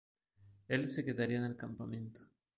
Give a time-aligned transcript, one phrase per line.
[0.67, 2.21] El se quedaría en el campamento.